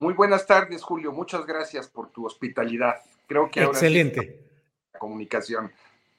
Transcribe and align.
Muy 0.00 0.14
buenas 0.14 0.46
tardes, 0.46 0.82
Julio. 0.82 1.12
Muchas 1.12 1.44
gracias 1.44 1.86
por 1.86 2.10
tu 2.10 2.24
hospitalidad. 2.24 2.96
Creo 3.26 3.50
que 3.50 3.60
ahora 3.60 3.78
Excelente. 3.78 4.46
la 4.94 4.98
comunicación. 4.98 5.70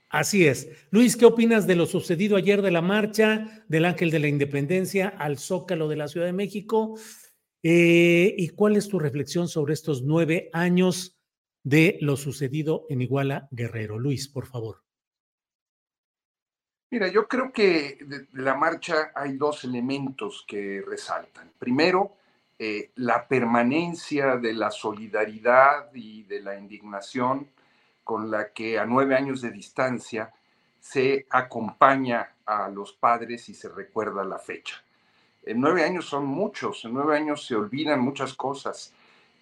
Así 0.09 0.46
es. 0.46 0.69
Luis, 0.92 1.18
¿qué 1.18 1.25
opinas 1.25 1.66
de 1.66 1.75
lo 1.75 1.88
sucedido 1.88 2.38
ayer 2.38 2.62
de 2.62 2.70
la 2.70 2.84
marcha 2.84 3.64
del 3.68 3.86
Ángel 3.86 4.12
de 4.12 4.20
la 4.20 4.28
Independencia 4.28 5.08
al 5.08 5.40
Zócalo 5.40 5.88
de 5.88 5.96
la 5.96 6.08
Ciudad 6.08 6.28
de 6.28 6.34
México? 6.34 6.96
Eh, 7.64 8.36
¿Y 8.38 8.50
cuál 8.50 8.78
es 8.78 8.88
tu 8.88 9.00
reflexión 9.00 9.47
sobre 9.47 9.74
estos 9.74 10.03
nueve 10.03 10.52
años 10.53 11.20
de 11.64 11.97
lo 12.02 12.18
sucedido 12.18 12.86
en 12.88 13.02
Iguala 13.02 13.47
Guerrero? 13.50 13.97
Luis, 13.97 14.28
por 14.28 14.46
favor. 14.46 14.84
Mira, 16.91 17.08
yo 17.08 17.28
creo 17.28 17.52
que 17.52 17.97
de 18.06 18.28
la 18.34 18.53
marcha 18.53 19.12
hay 19.16 19.38
dos 19.38 19.64
elementos 19.64 20.46
que 20.47 20.84
resaltan. 20.86 21.53
Primero, 21.58 22.18
eh, 22.64 22.92
la 22.98 23.28
permanencia 23.28 24.38
de 24.38 24.54
la 24.54 24.70
solidaridad 24.70 25.92
y 25.96 26.22
de 26.26 26.42
la 26.42 26.56
indignación 26.56 27.48
con 28.04 28.30
la 28.30 28.54
que 28.54 28.78
a 28.78 28.86
nueve 28.86 29.16
años 29.16 29.42
de 29.42 29.50
distancia 29.50 30.32
se 30.80 31.26
acompaña 31.32 32.36
a 32.46 32.70
los 32.70 32.94
padres 32.94 33.50
y 33.50 33.56
se 33.56 33.68
recuerda 33.68 34.24
la 34.24 34.38
fecha. 34.38 34.76
En 35.44 35.60
nueve 35.60 35.84
años 35.84 36.06
son 36.06 36.28
muchos, 36.28 36.86
en 36.86 36.94
nueve 36.94 37.18
años 37.18 37.48
se 37.48 37.56
olvidan 37.56 38.00
muchas 38.00 38.36
cosas. 38.36 38.94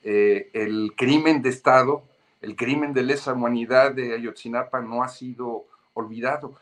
Eh, 0.02 0.50
el 0.54 0.94
crimen 0.96 1.42
de 1.42 1.50
Estado, 1.50 2.04
el 2.40 2.56
crimen 2.56 2.94
de 2.94 3.04
lesa 3.04 3.34
humanidad 3.34 3.92
de 3.92 4.14
Ayotzinapa 4.14 4.80
no 4.80 5.04
ha 5.04 5.10
sido 5.10 5.66
olvidado. 5.94 6.56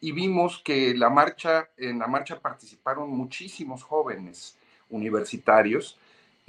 Y 0.00 0.12
vimos 0.12 0.62
que 0.64 0.94
la 0.94 1.10
marcha, 1.10 1.68
en 1.76 1.98
la 1.98 2.06
marcha 2.06 2.40
participaron 2.40 3.10
muchísimos 3.10 3.82
jóvenes 3.82 4.56
universitarios 4.90 5.98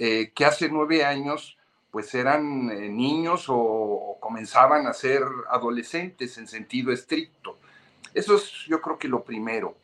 eh, 0.02 0.32
que 0.34 0.46
hace 0.46 0.70
nueve 0.70 1.04
años 1.04 1.58
pues 1.90 2.14
eran 2.14 2.70
eh, 2.70 2.88
niños 2.88 3.46
o, 3.48 4.16
comenzaban 4.18 4.86
a 4.86 4.94
ser 4.94 5.22
adolescentes 5.50 6.38
en 6.38 6.46
sentido 6.46 6.90
estricto. 6.90 7.58
Eso 8.14 8.36
es 8.36 8.50
yo 8.66 8.80
creo 8.80 8.98
que 8.98 9.08
lo 9.08 9.22
primero. 9.22 9.76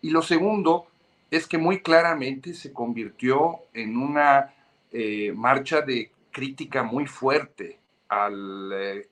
Y 0.00 0.08
lo 0.10 0.22
segundo 0.22 0.86
es 1.30 1.46
que 1.46 1.58
muy 1.58 1.82
claramente 1.82 2.54
se 2.54 2.72
convirtió 2.72 3.58
en 3.74 3.98
una 3.98 4.54
eh, 4.92 5.32
marcha 5.36 5.82
de 5.82 6.12
crítica 6.30 6.82
muy 6.82 7.06
fuerte 7.06 7.78
al 8.08 9.04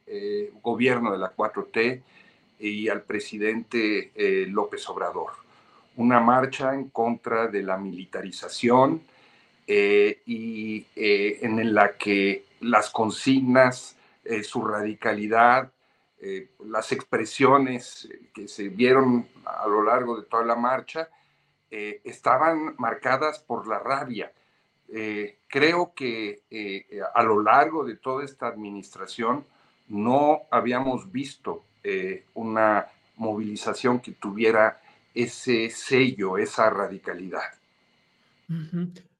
gobierno 0.62 1.12
de 1.12 1.18
la 1.18 1.36
4T 1.36 2.02
y 2.60 2.88
al 2.88 3.02
presidente 3.02 4.46
López 4.48 4.88
Obrador. 4.88 5.45
Una 5.96 6.20
marcha 6.20 6.74
en 6.74 6.90
contra 6.90 7.48
de 7.48 7.62
la 7.62 7.76
militarización, 7.76 9.02
eh, 9.68 10.22
y 10.26 10.86
eh, 10.94 11.40
en 11.42 11.74
la 11.74 11.96
que 11.96 12.44
las 12.60 12.90
consignas, 12.90 13.96
eh, 14.24 14.42
su 14.44 14.64
radicalidad, 14.64 15.72
las 16.64 16.90
expresiones 16.92 18.08
que 18.34 18.48
se 18.48 18.70
vieron 18.70 19.28
a 19.44 19.68
lo 19.68 19.84
largo 19.84 20.18
de 20.18 20.26
toda 20.26 20.44
la 20.44 20.56
marcha, 20.56 21.08
estaban 21.70 22.74
marcadas 22.78 23.38
por 23.38 23.68
la 23.68 23.78
rabia. 23.78 24.32
creo 25.46 25.92
que 25.94 26.40
a 27.14 27.22
lo 27.22 27.42
largo 27.42 27.84
de 27.84 27.96
toda 27.96 28.24
esta 28.24 28.48
administración 28.48 29.44
no 29.88 30.42
habíamos 30.50 31.12
visto 31.12 31.66
una 32.34 32.86
movilización 33.16 34.00
que 34.00 34.12
tuviera 34.12 34.80
ese 35.16 35.70
sello, 35.70 36.38
esa 36.38 36.70
radicalidad. 36.70 37.40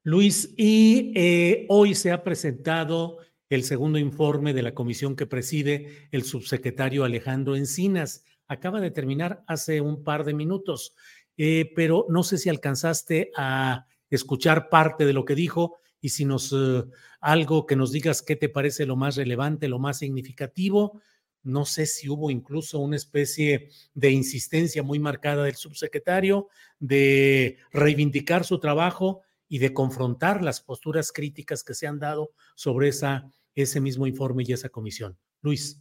Luis, 0.03 0.53
y 0.55 1.11
eh, 1.15 1.65
hoy 1.67 1.95
se 1.95 2.11
ha 2.11 2.23
presentado 2.23 3.17
el 3.49 3.63
segundo 3.63 3.97
informe 3.97 4.53
de 4.53 4.61
la 4.61 4.73
comisión 4.73 5.15
que 5.15 5.25
preside 5.25 6.07
el 6.11 6.23
subsecretario 6.23 7.03
Alejandro 7.03 7.55
Encinas. 7.55 8.23
Acaba 8.47 8.79
de 8.79 8.91
terminar 8.91 9.43
hace 9.47 9.81
un 9.81 10.03
par 10.03 10.23
de 10.23 10.33
minutos, 10.33 10.93
eh, 11.35 11.71
pero 11.75 12.05
no 12.09 12.23
sé 12.23 12.37
si 12.37 12.49
alcanzaste 12.49 13.31
a 13.35 13.85
escuchar 14.09 14.69
parte 14.69 15.05
de 15.05 15.13
lo 15.13 15.25
que 15.25 15.35
dijo 15.35 15.79
y 15.99 16.09
si 16.09 16.23
nos 16.23 16.53
eh, 16.53 16.83
algo 17.19 17.65
que 17.65 17.75
nos 17.75 17.91
digas 17.91 18.21
qué 18.21 18.35
te 18.35 18.49
parece 18.49 18.85
lo 18.85 18.95
más 18.95 19.15
relevante, 19.15 19.67
lo 19.67 19.79
más 19.79 19.97
significativo. 19.97 21.01
No 21.47 21.63
sé 21.63 21.85
si 21.85 22.09
hubo 22.09 22.29
incluso 22.29 22.77
una 22.79 22.97
especie 22.97 23.69
de 23.93 24.11
insistencia 24.11 24.83
muy 24.83 24.99
marcada 24.99 25.45
del 25.45 25.55
subsecretario 25.55 26.49
de 26.77 27.57
reivindicar 27.71 28.43
su 28.43 28.59
trabajo 28.59 29.21
y 29.47 29.59
de 29.59 29.73
confrontar 29.73 30.43
las 30.43 30.59
posturas 30.59 31.13
críticas 31.13 31.63
que 31.63 31.73
se 31.73 31.87
han 31.87 31.99
dado 31.99 32.31
sobre 32.53 32.89
esa, 32.89 33.31
ese 33.55 33.79
mismo 33.79 34.05
informe 34.05 34.43
y 34.45 34.51
esa 34.51 34.67
comisión. 34.67 35.17
Luis. 35.41 35.79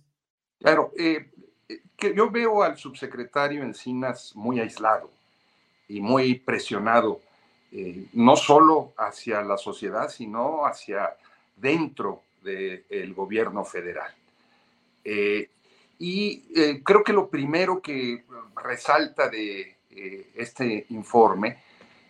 Claro, 0.60 0.92
eh, 0.96 1.30
que 1.96 2.14
yo 2.14 2.30
veo 2.30 2.62
al 2.62 2.78
subsecretario 2.78 3.64
Encinas 3.64 4.36
muy 4.36 4.60
aislado. 4.60 5.10
y 5.88 6.00
muy 6.00 6.34
presionado, 6.34 7.20
eh, 7.70 8.06
no 8.12 8.34
solo 8.34 8.92
hacia 8.96 9.40
la 9.42 9.56
sociedad, 9.56 10.08
sino 10.08 10.66
hacia 10.66 11.16
dentro 11.56 12.22
del 12.42 13.14
gobierno 13.14 13.64
federal. 13.64 14.12
Eh, 15.04 15.48
y 15.98 16.44
eh, 16.54 16.82
creo 16.84 17.02
que 17.02 17.12
lo 17.12 17.28
primero 17.28 17.80
que 17.80 18.24
resalta 18.62 19.28
de 19.28 19.76
este 20.34 20.84
informe 20.90 21.56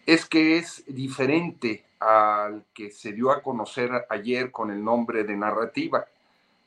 es 0.04 0.26
que 0.26 0.58
es 0.58 0.82
diferente 0.88 1.84
al 2.00 2.64
que 2.74 2.90
se 2.90 3.12
dio 3.12 3.30
a 3.30 3.42
conocer 3.42 3.90
ayer 4.10 4.50
con 4.50 4.72
el 4.72 4.82
nombre 4.82 5.22
de 5.22 5.36
narrativa. 5.36 6.04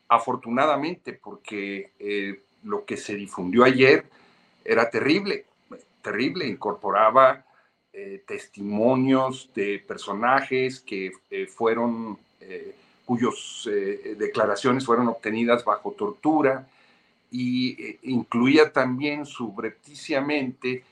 Afortunadamente, 0.08 1.12
porque 1.14 1.92
lo 2.64 2.86
que 2.86 2.96
se 2.96 3.16
difundió 3.16 3.66
ayer 3.66 4.06
era 4.64 4.90
terrible, 4.90 5.46
terrible, 6.02 6.48
incorporaba 6.48 7.46
eh, 7.92 8.24
testimonios 8.28 9.50
de 9.56 9.80
personajes 9.80 10.80
que 10.80 11.12
eh, 11.30 11.48
fueron, 11.48 12.18
eh, 12.40 12.76
cuyas 13.04 13.68
declaraciones 14.18 14.86
fueron 14.86 15.08
obtenidas 15.08 15.66
bajo 15.66 15.92
tortura 15.94 16.68
y 17.32 17.98
incluía 18.04 18.72
también 18.72 19.26
subrepticiamente 19.26 20.84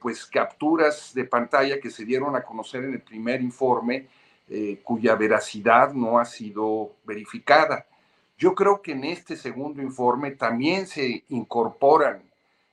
pues 0.00 0.26
capturas 0.26 1.14
de 1.14 1.24
pantalla 1.24 1.80
que 1.80 1.90
se 1.90 2.04
dieron 2.04 2.34
a 2.34 2.42
conocer 2.42 2.84
en 2.84 2.94
el 2.94 3.00
primer 3.00 3.40
informe 3.40 4.08
cuya 4.82 5.14
veracidad 5.14 5.92
no 5.92 6.18
ha 6.18 6.24
sido 6.24 6.96
verificada. 7.04 7.86
Yo 8.40 8.54
creo 8.54 8.80
que 8.80 8.92
en 8.92 9.04
este 9.04 9.36
segundo 9.36 9.82
informe 9.82 10.30
también 10.30 10.86
se 10.86 11.24
incorporan, 11.28 12.22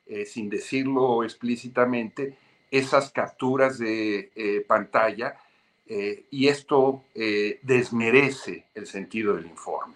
eh, 0.06 0.26
sin 0.26 0.50
decirlo 0.50 1.26
explícitamente, 1.26 2.38
esas 2.72 3.12
capturas 3.12 3.78
de 3.78 4.32
eh, 4.34 4.64
pantalla 4.66 5.38
eh, 5.86 6.24
y 6.32 6.48
esto 6.48 7.04
desmerece 7.14 8.64
el 8.76 8.88
sentido 8.88 9.36
del 9.36 9.48
informe. 9.48 9.96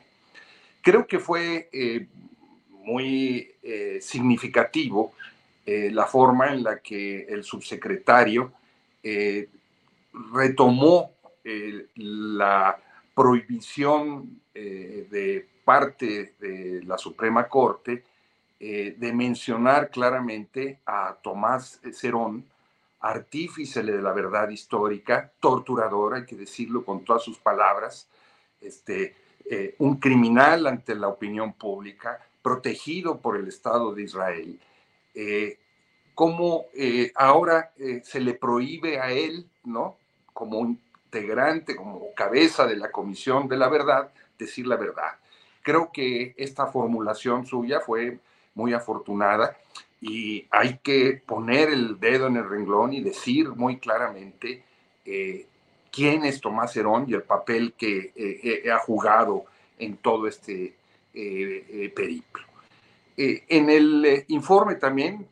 Creo 0.81 1.07
que 1.07 1.19
fue 1.19 1.69
muy 2.83 3.53
significativo 4.01 5.13
la 5.65 6.05
forma 6.05 6.51
en 6.51 6.63
la 6.63 6.79
que 6.79 7.23
el 7.23 7.43
subsecretario 7.43 8.51
retomó 10.33 11.11
la 11.95 12.77
prohibición 13.13 14.41
de 14.53 15.45
parte 15.63 16.33
de 16.39 16.81
la 16.83 16.97
Suprema 16.97 17.47
Corte 17.47 18.03
eh, 18.63 18.93
de 18.95 19.11
mencionar 19.11 19.89
claramente 19.89 20.81
a 20.85 21.17
Tomás 21.23 21.81
Cerón, 21.93 22.45
artífice 22.99 23.81
de 23.81 23.99
la 23.99 24.13
verdad 24.13 24.49
histórica, 24.49 25.31
torturador, 25.39 26.13
hay 26.13 26.25
que 26.27 26.35
decirlo 26.35 26.85
con 26.85 27.03
todas 27.03 27.23
sus 27.23 27.39
palabras, 27.39 28.07
este, 28.61 29.15
eh, 29.49 29.73
un 29.79 29.99
criminal 29.99 30.67
ante 30.67 30.93
la 30.93 31.07
opinión 31.07 31.53
pública, 31.53 32.23
protegido 32.41 33.19
por 33.19 33.37
el 33.37 33.47
Estado 33.47 33.93
de 33.93 34.03
Israel, 34.03 34.59
eh, 35.13 35.57
como 36.15 36.65
ahora 37.15 37.71
se 38.03 38.19
le 38.19 38.33
prohíbe 38.33 38.99
a 38.99 39.11
él, 39.11 39.47
¿no? 39.63 39.97
Como 40.33 40.59
integrante, 40.59 41.75
como 41.75 42.13
cabeza 42.13 42.67
de 42.67 42.75
la 42.75 42.91
Comisión 42.91 43.47
de 43.47 43.57
la 43.57 43.69
Verdad, 43.69 44.11
decir 44.37 44.67
la 44.67 44.75
verdad. 44.75 45.17
Creo 45.61 45.91
que 45.91 46.33
esta 46.37 46.67
formulación 46.67 47.45
suya 47.45 47.79
fue 47.79 48.19
muy 48.55 48.73
afortunada 48.73 49.57
y 50.01 50.47
hay 50.49 50.79
que 50.79 51.21
poner 51.25 51.69
el 51.69 51.99
dedo 51.99 52.27
en 52.27 52.37
el 52.37 52.49
renglón 52.49 52.93
y 52.93 53.01
decir 53.01 53.49
muy 53.49 53.77
claramente 53.77 54.63
eh, 55.05 55.45
quién 55.91 56.25
es 56.25 56.41
Tomás 56.41 56.75
Herón 56.75 57.05
y 57.07 57.13
el 57.13 57.23
papel 57.23 57.73
que 57.73 58.11
eh, 58.15 58.63
eh, 58.65 58.71
ha 58.71 58.79
jugado 58.79 59.45
en 59.77 59.97
todo 59.97 60.27
este 60.27 60.73
periplo. 61.13 62.43
en 63.17 63.69
el 63.69 64.25
informe 64.29 64.75
también, 64.75 65.27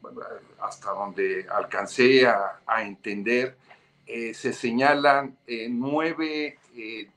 hasta 0.61 0.91
donde 0.91 1.45
alcancé 1.49 2.27
a, 2.27 2.83
entender, 2.83 3.55
se 4.05 4.53
señalan 4.53 5.37
nueve 5.69 6.57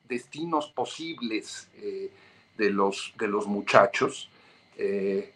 destinos 0.08 0.68
posibles 0.68 1.68
de 2.56 2.70
los, 2.70 3.12
de 3.18 3.28
los 3.28 3.46
muchachos. 3.46 4.28
Eh, 4.76 5.32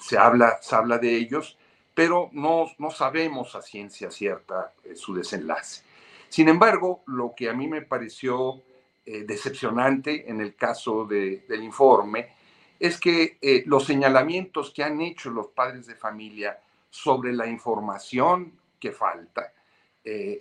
se, 0.00 0.18
habla, 0.18 0.58
se 0.60 0.74
habla 0.74 0.98
de 0.98 1.16
ellos, 1.16 1.56
pero 1.94 2.28
no, 2.32 2.66
no 2.78 2.90
sabemos 2.90 3.54
a 3.54 3.62
ciencia 3.62 4.10
cierta 4.10 4.72
eh, 4.84 4.94
su 4.94 5.14
desenlace. 5.14 5.82
Sin 6.28 6.48
embargo, 6.48 7.02
lo 7.06 7.34
que 7.36 7.48
a 7.48 7.54
mí 7.54 7.68
me 7.68 7.82
pareció 7.82 8.62
eh, 9.04 9.24
decepcionante 9.26 10.28
en 10.28 10.40
el 10.40 10.54
caso 10.54 11.06
del 11.06 11.62
informe 11.62 12.35
es 12.78 12.98
que 13.00 13.38
los 13.66 13.84
señalamientos 13.84 14.70
que 14.70 14.82
han 14.82 15.00
hecho 15.00 15.30
los 15.30 15.48
padres 15.48 15.86
de 15.86 15.94
familia 15.94 16.58
sobre 16.90 17.32
la 17.32 17.46
información 17.46 18.52
que 18.78 18.92
falta, 18.92 19.52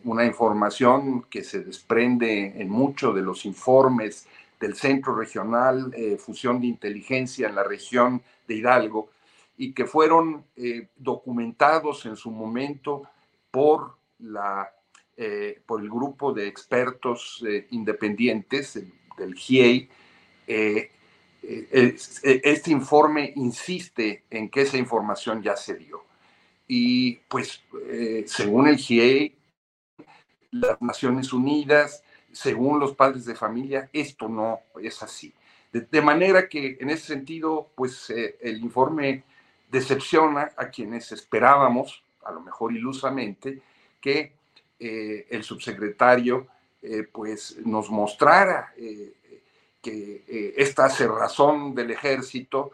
una 0.04 0.26
información 0.26 1.24
que 1.24 1.44
se 1.44 1.62
desprende 1.62 2.54
en 2.62 2.70
muchos 2.70 3.16
de 3.16 3.22
los 3.22 3.46
informes 3.46 4.28
del 4.60 4.76
Centro 4.76 5.16
Regional 5.16 5.92
eh, 5.96 6.18
Fusión 6.18 6.60
de 6.60 6.68
Inteligencia 6.68 7.48
en 7.48 7.56
la 7.56 7.64
región 7.64 8.22
de 8.48 8.56
Hidalgo 8.56 9.10
y 9.58 9.74
que 9.74 9.86
fueron 9.86 10.46
eh, 10.56 10.90
documentados 10.96 12.06
en 12.06 12.16
su 12.16 12.32
momento 12.32 13.04
por, 13.52 13.98
la, 14.20 14.70
eh, 15.16 15.62
por 15.66 15.82
el 15.82 15.90
grupo 15.90 16.34
de 16.34 16.48
expertos 16.48 17.44
independientes 17.70 18.82
del 19.18 19.36
GIEI. 19.36 19.90
Este 21.72 22.72
informe 22.72 23.34
insiste 23.36 24.24
en 24.30 24.50
que 24.50 24.62
esa 24.62 24.78
información 24.78 25.42
ya 25.44 25.56
se 25.56 25.76
dio. 25.76 26.04
Y 26.68 27.18
pues, 27.28 27.62
según 28.26 28.68
el 28.68 28.78
GIEI, 28.78 29.36
las 30.52 30.82
Naciones 30.82 31.34
Unidas 31.34 32.04
según 32.36 32.80
los 32.80 32.94
padres 32.94 33.24
de 33.26 33.34
familia, 33.34 33.90
esto 33.94 34.28
no 34.28 34.60
es 34.82 35.02
así. 35.02 35.34
De, 35.72 36.02
manera 36.02 36.48
que 36.48 36.78
en 36.80 36.90
ese 36.90 37.08
sentido, 37.08 37.70
pues 37.76 38.10
eh, 38.10 38.38
el 38.42 38.62
informe 38.62 39.24
decepciona 39.70 40.52
a 40.58 40.70
quienes 40.70 41.12
esperábamos, 41.14 42.04
a 42.24 42.32
lo 42.32 42.42
mejor 42.42 42.74
ilusamente, 42.74 43.62
que 44.02 44.34
eh, 44.80 45.28
el 45.30 45.44
subsecretario 45.44 46.48
eh, 46.82 47.08
pues 47.12 47.58
nos 47.66 47.90
mostrara 47.90 48.74
que 49.86 50.54
esta 50.58 50.90
cerrazón 50.90 51.76
del 51.76 51.92
ejército 51.92 52.72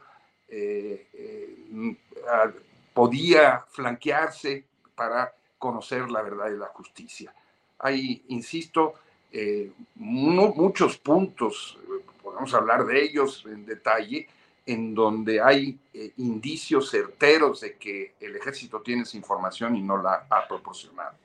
podía 2.93 3.65
flanquearse 3.69 4.63
para 4.95 5.33
conocer 5.57 6.09
la 6.09 6.21
verdad 6.21 6.51
y 6.51 6.57
la 6.57 6.67
justicia. 6.67 7.33
Hay, 7.79 8.23
insisto, 8.29 8.95
eh, 9.31 9.71
muchos 9.95 10.97
puntos, 10.97 11.77
podemos 12.21 12.53
hablar 12.53 12.85
de 12.85 13.03
ellos 13.03 13.43
en 13.45 13.65
detalle, 13.65 14.27
en 14.65 14.93
donde 14.93 15.41
hay 15.41 15.77
eh, 15.93 16.11
indicios 16.17 16.91
certeros 16.91 17.61
de 17.61 17.75
que 17.77 18.13
el 18.19 18.35
ejército 18.35 18.81
tiene 18.81 19.03
esa 19.03 19.17
información 19.17 19.75
y 19.75 19.81
no 19.81 20.01
la 20.01 20.27
ha 20.29 20.47
proporcionado. 20.47 21.15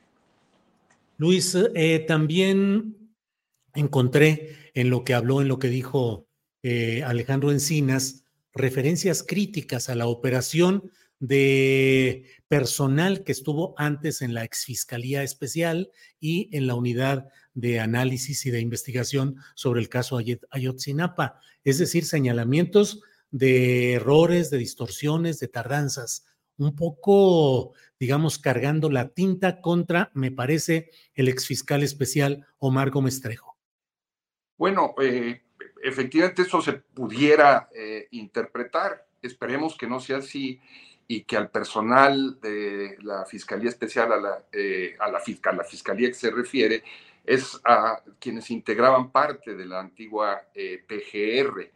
Luis, 1.18 1.56
eh, 1.74 2.04
también 2.06 3.05
encontré 3.76 4.70
en 4.74 4.90
lo 4.90 5.04
que 5.04 5.14
habló, 5.14 5.40
en 5.40 5.48
lo 5.48 5.58
que 5.58 5.68
dijo 5.68 6.26
Alejandro 7.04 7.52
Encinas, 7.52 8.24
referencias 8.52 9.22
críticas 9.22 9.88
a 9.88 9.94
la 9.94 10.08
operación 10.08 10.90
de 11.18 12.26
personal 12.48 13.24
que 13.24 13.32
estuvo 13.32 13.74
antes 13.78 14.20
en 14.20 14.34
la 14.34 14.44
exfiscalía 14.44 15.22
especial 15.22 15.90
y 16.20 16.54
en 16.56 16.66
la 16.66 16.74
unidad 16.74 17.28
de 17.54 17.80
análisis 17.80 18.44
y 18.46 18.50
de 18.50 18.60
investigación 18.60 19.36
sobre 19.54 19.80
el 19.80 19.88
caso 19.88 20.18
Ayotzinapa, 20.50 21.40
es 21.64 21.78
decir, 21.78 22.04
señalamientos 22.04 23.00
de 23.30 23.94
errores, 23.94 24.50
de 24.50 24.58
distorsiones, 24.58 25.40
de 25.40 25.48
tardanzas, 25.48 26.26
un 26.58 26.74
poco, 26.74 27.72
digamos, 27.98 28.38
cargando 28.38 28.90
la 28.90 29.08
tinta 29.08 29.60
contra, 29.60 30.10
me 30.14 30.30
parece, 30.30 30.90
el 31.14 31.28
exfiscal 31.28 31.82
especial 31.82 32.46
Omar 32.58 32.90
Gómez 32.90 33.20
Trejo. 33.20 33.55
Bueno, 34.58 34.94
eh, 35.00 35.42
efectivamente 35.82 36.42
eso 36.42 36.62
se 36.62 36.72
pudiera 36.72 37.68
eh, 37.74 38.08
interpretar. 38.12 39.06
Esperemos 39.20 39.76
que 39.76 39.86
no 39.86 40.00
sea 40.00 40.18
así 40.18 40.60
y 41.08 41.22
que 41.22 41.36
al 41.36 41.50
personal 41.50 42.40
de 42.40 42.96
la 43.02 43.26
Fiscalía 43.26 43.68
Especial, 43.68 44.12
a 44.12 44.16
la, 44.16 44.44
eh, 44.50 44.96
a 44.98 45.10
la, 45.10 45.22
la 45.52 45.64
Fiscalía 45.64 46.08
que 46.08 46.14
se 46.14 46.30
refiere, 46.30 46.82
es 47.24 47.60
a 47.64 48.00
quienes 48.18 48.50
integraban 48.50 49.10
parte 49.10 49.54
de 49.54 49.66
la 49.66 49.80
antigua 49.80 50.42
PGR, 50.54 51.70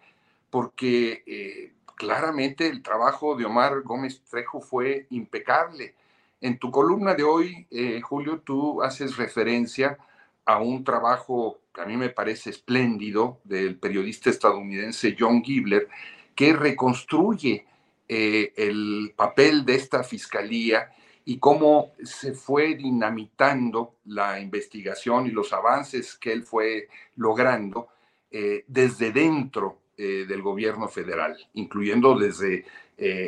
porque 0.49 1.72
claramente 1.96 2.68
el 2.68 2.84
trabajo 2.84 3.34
de 3.34 3.46
Omar 3.46 3.80
Gómez 3.82 4.22
Trejo 4.30 4.60
fue 4.60 5.08
impecable. 5.10 5.96
En 6.40 6.56
tu 6.56 6.70
columna 6.70 7.14
de 7.14 7.25
hoy, 7.25 7.66
Julio, 8.00 8.42
tú 8.44 8.80
haces 8.80 9.16
referencia 9.16 9.99
a 10.44 10.58
un 10.58 10.84
trabajo 10.84 11.59
que 11.72 11.80
a 11.80 11.86
mí 11.86 11.96
me 11.96 12.10
parece 12.10 12.50
espléndido 12.50 13.40
del 13.44 13.78
periodista 13.78 14.30
estadounidense 14.30 15.16
John 15.18 15.42
Gibler, 15.42 15.88
que 16.34 16.52
reconstruye 16.52 17.66
eh, 18.08 18.52
el 18.56 19.12
papel 19.14 19.64
de 19.64 19.76
esta 19.76 20.02
fiscalía 20.02 20.90
y 21.24 21.38
cómo 21.38 21.92
se 22.02 22.32
fue 22.32 22.74
dinamitando 22.74 23.96
la 24.06 24.40
investigación 24.40 25.26
y 25.26 25.30
los 25.30 25.52
avances 25.52 26.16
que 26.16 26.32
él 26.32 26.42
fue 26.42 26.88
logrando 27.16 27.88
eh, 28.30 28.64
desde 28.66 29.12
dentro 29.12 29.82
eh, 29.96 30.24
del 30.26 30.42
gobierno 30.42 30.88
federal, 30.88 31.36
incluyendo 31.54 32.18
desde 32.18 32.64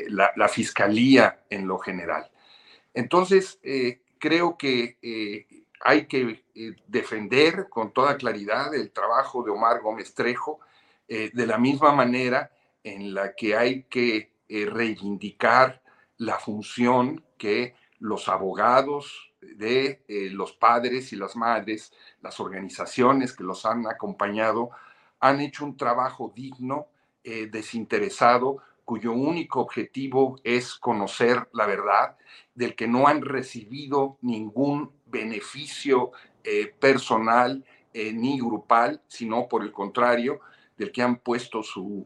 la, 0.09 0.31
la, 0.37 0.49
fiscalía 0.49 1.45
en 1.49 1.67
lo 1.67 1.79
general. 1.79 2.31
Entonces, 2.93 3.59
creo 4.19 4.59
que 4.59 5.62
hay 5.85 6.07
que 6.07 6.45
defender 6.87 7.69
con 7.69 7.93
toda 7.93 8.17
claridad 8.17 8.75
el 8.75 8.93
trabajo 8.93 9.43
de 9.43 9.51
Omar 9.51 9.81
Gómez 9.81 10.15
Trejo, 10.15 10.61
de 11.09 11.47
la 11.47 11.59
misma 11.59 11.93
manera 11.93 12.51
en 12.85 13.15
la 13.15 13.35
que 13.35 13.57
hay 13.57 13.85
que 13.85 14.33
eh, 14.49 14.67
reivindicar 14.67 15.83
la 16.19 16.39
función 16.39 17.25
que 17.39 17.75
los 17.99 18.29
abogados 18.29 19.33
de 19.41 20.05
eh, 20.09 20.29
los 20.31 20.53
padres 20.53 21.13
y 21.13 21.17
las 21.17 21.37
madres, 21.37 21.93
las 22.21 22.39
organizaciones 22.39 23.33
que 23.33 23.45
los 23.45 23.65
han 23.65 23.87
acompañado, 23.87 24.71
han 25.21 25.41
hecho 25.41 25.65
un 25.65 25.77
trabajo 25.77 26.33
digno, 26.35 26.89
eh, 27.25 27.47
desinteresado, 27.47 28.59
cuyo 28.85 29.13
único 29.13 29.61
objetivo 29.61 30.39
es 30.45 30.75
conocer 30.75 31.49
la 31.53 31.67
verdad, 31.67 32.17
del 32.55 32.75
que 32.75 32.89
no 32.89 33.07
han 33.07 33.23
recibido 33.23 34.19
ningún 34.21 34.93
beneficio 35.13 36.11
personal 36.81 37.65
ni 37.95 38.41
grupal, 38.41 39.01
sino 39.07 39.47
por 39.47 39.63
el 39.63 39.71
contrario, 39.71 40.41
del 40.77 40.91
que 40.91 41.03
han 41.03 41.19
puesto 41.19 41.63
su 41.63 42.05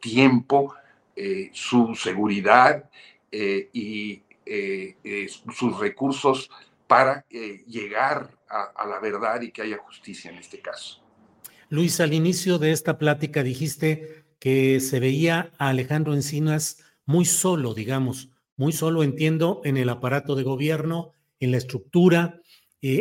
tiempo, 0.00 0.74
eh, 1.18 1.48
su 1.54 1.94
seguridad 1.94 2.90
eh, 3.32 3.70
y 3.72 4.22
eh, 4.44 5.26
sus 5.50 5.80
recursos 5.80 6.50
para 6.86 7.24
llegar 7.30 8.30
a, 8.50 8.86
la 8.86 9.00
verdad 9.00 9.40
y 9.40 9.50
que 9.50 9.62
haya 9.62 9.78
justicia 9.78 10.30
en 10.30 10.36
este 10.36 10.60
caso. 10.60 11.02
Luis, 11.70 12.00
al 12.00 12.12
inicio 12.12 12.58
de 12.58 12.72
esta 12.72 12.98
plática 12.98 13.42
dijiste 13.42 14.26
que 14.38 14.78
se 14.78 15.00
veía 15.00 15.50
a 15.56 15.70
Alejandro 15.70 16.12
Encinas 16.12 16.84
muy 17.06 17.24
solo, 17.24 17.72
digamos, 17.72 18.28
muy 18.56 18.72
solo, 18.72 19.02
entiendo, 19.02 19.62
en 19.64 19.78
el 19.78 19.88
aparato 19.88 20.34
de 20.34 20.42
gobierno, 20.42 21.12
en 21.40 21.50
la 21.50 21.58
estructura, 21.58 22.40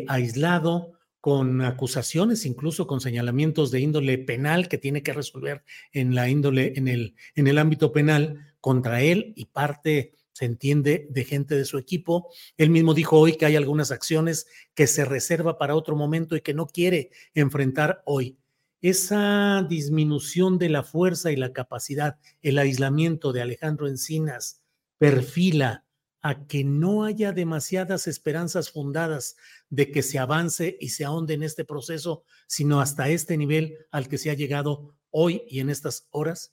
aislado, 0.07 0.95
con 1.25 1.61
acusaciones, 1.63 2.45
incluso 2.45 2.85
con 2.85 3.01
señalamientos 3.01 3.71
de 3.71 3.79
índole 3.79 4.19
penal 4.19 4.67
que 4.67 4.77
tiene 4.77 5.01
que 5.01 5.11
resolver 5.11 5.63
en 5.91 6.13
la 6.13 6.29
índole, 6.29 6.73
en 6.75 6.87
el, 6.87 7.15
en 7.33 7.47
el 7.47 7.57
ámbito 7.57 7.91
penal 7.91 8.53
contra 8.61 9.01
él 9.01 9.33
y 9.35 9.45
parte, 9.45 10.13
se 10.33 10.45
entiende, 10.45 11.07
de 11.09 11.23
gente 11.23 11.55
de 11.55 11.65
su 11.65 11.79
equipo. 11.79 12.29
Él 12.57 12.69
mismo 12.69 12.93
dijo 12.93 13.17
hoy 13.17 13.37
que 13.37 13.47
hay 13.47 13.55
algunas 13.55 13.89
acciones 13.89 14.45
que 14.75 14.85
se 14.85 15.03
reserva 15.03 15.57
para 15.57 15.75
otro 15.75 15.95
momento 15.95 16.35
y 16.35 16.41
que 16.41 16.53
no 16.53 16.67
quiere 16.67 17.09
enfrentar 17.33 18.03
hoy. 18.05 18.37
Esa 18.81 19.65
disminución 19.67 20.59
de 20.59 20.69
la 20.69 20.83
fuerza 20.83 21.31
y 21.31 21.37
la 21.37 21.53
capacidad, 21.53 22.19
el 22.43 22.59
aislamiento 22.59 23.33
de 23.33 23.41
Alejandro 23.41 23.87
Encinas, 23.87 24.61
perfila 24.99 25.84
a 26.25 26.47
que 26.47 26.63
no 26.63 27.03
haya 27.03 27.33
demasiadas 27.33 28.07
esperanzas 28.07 28.71
fundadas 28.71 29.37
de 29.69 29.91
que 29.91 30.01
se 30.01 30.17
avance 30.17 30.75
y 30.81 30.89
se 30.89 31.05
ahonde 31.05 31.35
en 31.35 31.43
este 31.43 31.65
proceso, 31.65 32.23
sino 32.47 32.81
hasta 32.81 33.09
este 33.09 33.37
nivel 33.37 33.77
al 33.91 34.07
que 34.07 34.17
se 34.17 34.31
ha 34.31 34.33
llegado 34.33 34.95
hoy 35.11 35.43
y 35.47 35.59
en 35.59 35.69
estas 35.69 36.07
horas? 36.09 36.51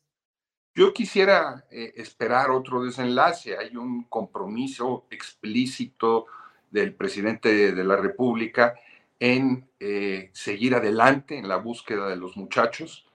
Yo 0.75 0.93
quisiera 0.93 1.65
eh, 1.71 1.95
esperar 1.97 2.51
otro 2.51 2.85
desenlace. 2.85 3.57
Hay 3.57 3.75
un 3.75 4.05
compromiso 4.11 5.07
explícito 5.11 6.27
del 6.71 6.95
presidente 6.95 7.73
de 7.73 7.85
la 7.85 7.97
República 7.97 8.75
en 9.19 9.71
eh, 9.81 10.29
seguir 10.35 10.75
adelante 10.75 11.39
en 11.39 11.49
la 11.49 11.57
búsqueda 11.57 12.11
de 12.11 12.17
los 12.17 12.37
muchachos. 12.37 13.07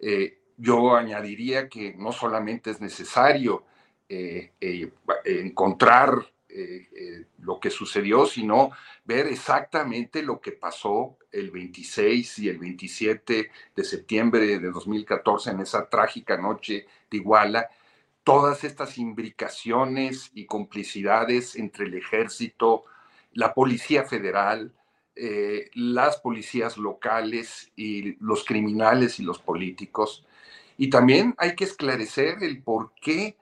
Eh, 0.00 0.38
yo 0.56 0.96
añadiría 0.96 1.68
que 1.68 1.92
no 1.92 2.10
solamente 2.10 2.70
es 2.70 2.80
necesario 2.80 3.64
eh, 4.08 4.52
eh, 4.60 4.92
encontrar 5.24 6.24
eh, 6.48 7.26
lo 7.40 7.58
que 7.58 7.70
sucedió, 7.70 8.24
sino 8.24 8.70
ver 9.04 9.26
exactamente 9.26 10.22
lo 10.22 10.40
que 10.40 10.52
pasó 10.52 11.18
el 11.32 11.50
26 11.50 12.38
y 12.38 12.48
el 12.48 12.58
27 12.58 13.50
de 13.74 13.84
septiembre 13.84 14.46
de 14.60 14.70
2014 14.70 15.50
en 15.50 15.60
esa 15.60 15.88
trágica 15.88 16.36
noche 16.36 16.86
de 17.10 17.16
Iguala, 17.16 17.68
todas 18.22 18.62
estas 18.62 18.96
imbricaciones 18.96 20.30
y 20.34 20.46
complicidades 20.46 21.56
entre 21.56 21.86
el 21.86 21.94
ejército, 21.94 22.84
la 23.32 23.54
Policía 23.54 24.04
Federal, 24.04 24.72
las 25.74 26.18
policías 26.18 26.76
locales 26.76 27.72
y 27.74 28.16
los 28.24 28.44
criminales 28.44 29.18
y 29.18 29.24
los 29.24 29.40
políticos. 29.40 30.24
Y 30.78 30.90
también 30.90 31.34
hay 31.38 31.56
que 31.56 31.64
esclarecer 31.64 32.42
el 32.42 32.62
por 32.62 32.92
qué 33.00 33.36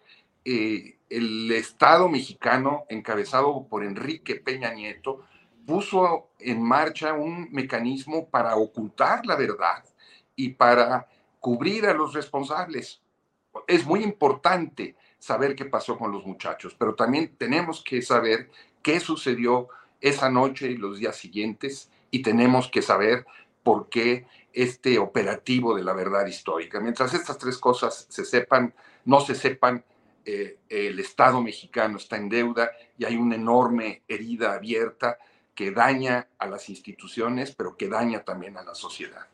eh, 0.45 0.99
el 1.09 1.51
Estado 1.53 2.09
mexicano, 2.09 2.85
encabezado 2.89 3.67
por 3.69 3.85
Enrique 3.85 4.37
Peña 4.37 4.73
Nieto, 4.73 5.25
puso 5.67 6.31
en 6.39 6.63
marcha 6.63 7.15
un 7.15 7.49
mecanismo 7.53 8.29
para 8.29 8.57
ocultar 8.57 9.25
la 9.27 9.37
verdad 9.37 9.85
y 10.37 10.51
para 10.51 11.09
cubrir 11.41 11.87
a 11.87 11.95
los 11.95 12.13
responsables. 12.13 13.01
Es 13.67 13.87
muy 13.87 14.03
importante 14.03 14.97
saber 15.19 15.55
qué 15.55 15.65
pasó 15.65 15.97
con 15.97 16.13
los 16.13 16.27
muchachos, 16.27 16.75
pero 16.79 16.95
también 16.95 17.35
tenemos 17.39 17.83
que 17.83 18.03
saber 18.03 18.51
qué 18.83 19.01
sucedió 19.01 19.69
esa 20.01 20.29
noche 20.29 20.67
y 20.71 20.77
los 20.77 20.99
días 20.99 21.17
siguientes 21.17 21.91
y 22.11 22.23
tenemos 22.23 22.69
que 22.69 22.83
saber 22.83 23.25
por 23.63 23.89
qué 23.89 24.27
este 24.53 24.99
operativo 24.99 25.75
de 25.75 25.83
la 25.83 25.95
verdad 25.95 26.27
histórica. 26.27 26.79
Mientras 26.81 27.15
estas 27.15 27.39
tres 27.39 27.59
cosas 27.59 28.07
se 28.09 28.25
sepan, 28.25 28.75
no 29.05 29.21
se 29.21 29.35
sepan, 29.35 29.83
eh, 30.25 30.59
el 30.69 30.99
Estado 30.99 31.43
mexicano 31.43 31.99
está 31.99 32.17
en 32.17 32.29
deuda 32.29 32.71
y 32.99 33.05
hay 33.05 33.17
una 33.17 33.35
enorme 33.35 34.03
herida 34.09 34.55
abierta 34.55 35.19
que 35.55 35.71
daña 35.71 36.29
a 36.39 36.47
las 36.47 36.69
instituciones, 36.69 37.55
pero 37.55 37.77
que 37.77 37.89
daña 37.89 38.25
también 38.25 38.57
a 38.57 38.65
la 38.65 38.75
sociedad. 38.75 39.27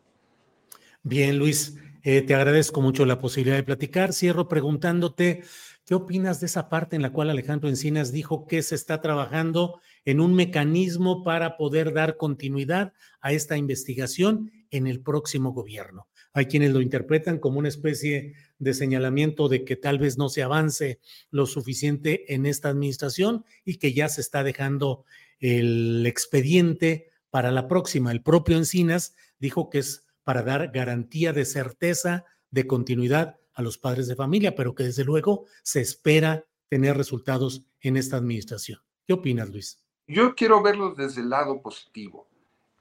Bien, 1.02 1.38
Luis, 1.38 1.78
eh, 2.02 2.23
te 2.23 2.35
agradezco 2.35 2.82
mucho 2.82 3.06
la 3.06 3.18
posibilidad 3.18 3.56
de 3.56 3.62
platicar. 3.62 4.12
Cierro 4.12 4.49
preguntándote, 4.49 5.44
¿qué 5.87 5.94
opinas 5.94 6.40
de 6.40 6.47
esa 6.47 6.68
parte 6.68 6.97
en 6.97 7.02
la 7.02 7.12
cual 7.12 7.30
Alejandro 7.30 7.68
Encinas 7.68 8.12
dijo 8.12 8.47
que 8.47 8.62
se 8.62 8.75
está 8.75 9.00
trabajando 9.00 9.80
en 10.04 10.20
un 10.20 10.35
mecanismo 10.35 11.25
para 11.25 11.56
poder 11.56 11.94
dar 11.94 12.16
continuidad 12.16 12.92
a 13.20 13.32
esta 13.32 13.56
investigación 13.56 14.52
en 14.70 14.87
el 14.87 15.00
próximo 15.00 15.52
gobierno? 15.52 16.06
Hay 16.32 16.46
quienes 16.46 16.72
lo 16.72 16.80
interpretan 16.80 17.38
como 17.38 17.58
una 17.58 17.68
especie 17.68 18.34
de 18.58 18.75
señalamiento 18.75 19.49
de 19.49 19.64
que 19.64 19.76
tal 19.76 19.99
vez 19.99 20.16
no 20.16 20.28
se 20.28 20.42
avance 20.42 21.00
lo 21.30 21.46
suficiente 21.46 22.32
en 22.34 22.46
esta 22.46 22.68
administración 22.68 23.44
y 23.64 23.78
que 23.78 23.92
ya 23.92 24.08
se 24.08 24.20
está 24.20 24.44
dejando 24.44 25.04
el 25.40 26.06
expediente 26.06 27.10
para 27.30 27.50
la 27.50 27.66
próxima. 27.66 28.12
El 28.12 28.22
propio 28.22 28.56
Encinas 28.56 29.14
dijo 29.38 29.70
que 29.70 29.78
es 29.78 30.06
para 30.22 30.42
dar 30.42 30.70
garantía 30.70 31.32
de 31.32 31.44
certeza 31.44 32.25
de 32.50 32.66
continuidad 32.66 33.38
a 33.54 33.62
los 33.62 33.78
padres 33.78 34.06
de 34.06 34.16
familia, 34.16 34.54
pero 34.54 34.75
que 34.75 34.84
desde 34.84 35.04
luego 35.04 35.46
se 35.62 35.80
espera 35.80 36.44
tener 36.68 36.96
resultados 36.96 37.64
en 37.80 37.96
esta 37.96 38.16
administración. 38.16 38.80
¿Qué 39.06 39.12
opinas, 39.12 39.50
Luis? 39.50 39.82
Yo 40.06 40.34
quiero 40.34 40.62
verlo 40.62 40.94
desde 40.94 41.20
el 41.20 41.30
lado 41.30 41.60
positivo. 41.60 42.28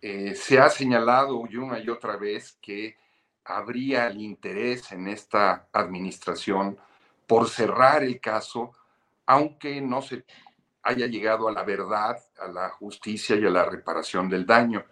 Eh, 0.02 0.36
se 0.36 0.60
ha 0.60 0.70
señalado 0.70 1.38
una 1.38 1.80
y 1.80 1.90
otra 1.90 2.18
vez 2.18 2.58
que 2.62 2.96
habría 3.50 4.08
el 4.08 4.22
interés 4.22 4.92
en 4.92 5.08
esta 5.08 5.68
administración 5.74 6.78
por 7.28 7.50
cerrar 7.50 8.04
el 8.04 8.20
caso, 8.20 8.74
aunque 9.26 9.82
no 9.82 10.02
se 10.02 10.24
haya 10.84 11.08
llegado 11.08 11.48
a 11.48 11.52
la 11.52 11.64
verdad, 11.64 12.18
a 12.40 12.48
la 12.48 12.70
justicia 12.70 13.36
y 13.36 13.46
a 13.46 13.50
la 13.50 13.66
reparación 13.66 14.30
del 14.30 14.46
daño, 14.46 14.86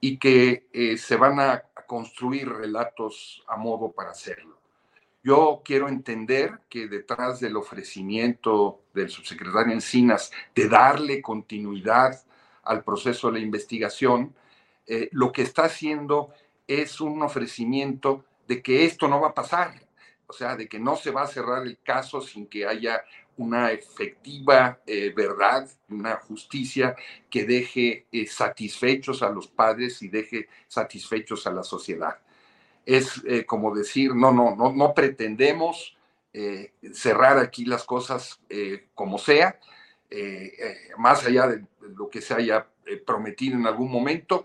y 0.00 0.18
que 0.18 0.68
eh, 0.72 0.96
se 0.98 1.16
van 1.16 1.40
a 1.40 1.62
construir 1.86 2.48
relatos 2.48 3.42
a 3.48 3.56
modo 3.56 3.92
para 3.92 4.10
hacerlo. 4.10 4.58
Yo 5.22 5.62
quiero 5.64 5.88
entender 5.88 6.60
que 6.68 6.86
detrás 6.86 7.40
del 7.40 7.56
ofrecimiento 7.56 8.82
del 8.94 9.08
subsecretario 9.08 9.72
Encinas 9.72 10.30
de 10.54 10.68
darle 10.68 11.20
continuidad 11.20 12.24
al 12.62 12.84
proceso 12.84 13.28
de 13.28 13.40
la 13.40 13.44
investigación, 13.44 14.34
eh, 14.86 15.08
lo 15.12 15.32
que 15.32 15.42
está 15.42 15.64
haciendo 15.64 16.32
es 16.66 17.00
un 17.00 17.22
ofrecimiento 17.22 18.24
de 18.46 18.62
que 18.62 18.84
esto 18.84 19.08
no 19.08 19.20
va 19.20 19.28
a 19.28 19.34
pasar, 19.34 19.74
o 20.26 20.32
sea, 20.32 20.56
de 20.56 20.68
que 20.68 20.78
no 20.78 20.96
se 20.96 21.10
va 21.10 21.22
a 21.22 21.28
cerrar 21.28 21.66
el 21.66 21.78
caso 21.82 22.20
sin 22.20 22.46
que 22.46 22.66
haya 22.66 23.02
una 23.36 23.70
efectiva 23.70 24.80
eh, 24.86 25.12
verdad, 25.14 25.68
una 25.88 26.16
justicia 26.16 26.96
que 27.28 27.44
deje 27.44 28.06
eh, 28.10 28.26
satisfechos 28.26 29.22
a 29.22 29.30
los 29.30 29.46
padres 29.46 30.00
y 30.02 30.08
deje 30.08 30.48
satisfechos 30.66 31.46
a 31.46 31.52
la 31.52 31.62
sociedad. 31.62 32.18
Es 32.84 33.22
eh, 33.26 33.44
como 33.44 33.74
decir, 33.74 34.14
no, 34.14 34.32
no, 34.32 34.56
no, 34.56 34.72
no 34.72 34.94
pretendemos 34.94 35.92
cerrar 36.92 37.38
aquí 37.38 37.64
las 37.64 37.84
cosas 37.84 38.38
como 38.92 39.16
sea, 39.16 39.58
más 40.98 41.24
allá 41.24 41.46
de 41.46 41.64
lo 41.96 42.10
que 42.10 42.20
se 42.20 42.34
haya 42.34 42.66
prometido 43.06 43.56
en 43.56 43.66
algún 43.66 43.90
momento, 43.90 44.44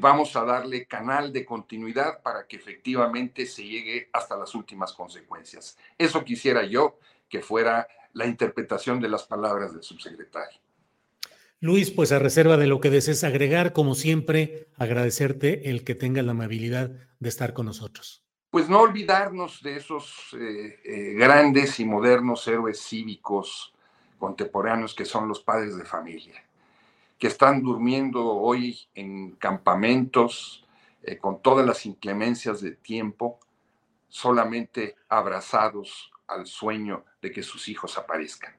vamos 0.00 0.34
a 0.36 0.44
darle 0.44 0.86
canal 0.86 1.32
de 1.32 1.44
continuidad 1.44 2.22
para 2.22 2.46
que 2.46 2.56
efectivamente 2.56 3.46
se 3.46 3.62
llegue 3.62 4.08
hasta 4.12 4.36
las 4.36 4.54
últimas 4.54 4.92
consecuencias. 4.92 5.76
Eso 5.96 6.24
quisiera 6.24 6.64
yo 6.64 6.98
que 7.28 7.40
fuera 7.40 7.86
la 8.12 8.26
interpretación 8.26 9.00
de 9.00 9.08
las 9.08 9.24
palabras 9.24 9.72
del 9.72 9.82
subsecretario. 9.82 10.58
Luis, 11.62 11.90
pues 11.90 12.10
a 12.10 12.18
reserva 12.18 12.56
de 12.56 12.66
lo 12.66 12.80
que 12.80 12.88
desees 12.88 13.22
agregar, 13.22 13.74
como 13.74 13.94
siempre, 13.94 14.68
agradecerte 14.78 15.68
el 15.68 15.84
que 15.84 15.94
tenga 15.94 16.22
la 16.22 16.32
amabilidad 16.32 16.90
de 17.18 17.28
estar 17.28 17.52
con 17.52 17.66
nosotros. 17.66 18.24
Pues 18.50 18.68
no 18.68 18.80
olvidarnos 18.80 19.62
de 19.62 19.76
esos 19.76 20.34
eh, 20.40 20.80
eh, 20.84 21.14
grandes 21.18 21.78
y 21.78 21.84
modernos 21.84 22.48
héroes 22.48 22.80
cívicos 22.80 23.74
contemporáneos 24.18 24.94
que 24.94 25.04
son 25.04 25.28
los 25.28 25.40
padres 25.40 25.76
de 25.76 25.84
familia, 25.84 26.42
que 27.20 27.26
están 27.26 27.62
durmiendo 27.62 28.26
hoy 28.26 28.88
en 28.94 29.32
campamentos 29.32 30.64
eh, 31.02 31.18
con 31.18 31.42
todas 31.42 31.66
las 31.66 31.84
inclemencias 31.84 32.62
de 32.62 32.72
tiempo, 32.72 33.38
solamente 34.08 34.96
abrazados 35.08 36.10
al 36.26 36.46
sueño 36.46 37.04
de 37.20 37.30
que 37.30 37.42
sus 37.42 37.68
hijos 37.68 37.98
aparezcan. 37.98 38.56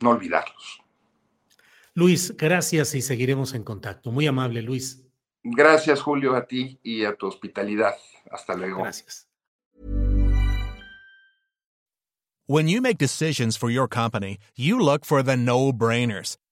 No 0.00 0.10
olvidarlos. 0.10 0.82
Luis, 1.94 2.36
gracias 2.36 2.94
y 2.94 3.00
seguiremos 3.00 3.54
en 3.54 3.64
contacto. 3.64 4.10
Muy 4.10 4.26
amable, 4.26 4.60
Luis. 4.60 5.02
Gracias, 5.42 6.02
Julio, 6.02 6.34
a 6.34 6.46
ti 6.46 6.78
y 6.82 7.04
a 7.04 7.16
tu 7.16 7.26
hospitalidad. 7.26 7.94
Hasta 8.30 8.54
luego. 8.54 8.82
Gracias. 8.82 9.26
When 12.46 12.68
you 12.68 12.82
make 12.82 12.98
decisions 12.98 13.56
for 13.56 13.70
your 13.70 13.88
company, 13.88 14.38
you 14.54 14.78
look 14.78 15.06
for 15.06 15.22
the 15.22 15.34
no-brainers. 15.34 16.36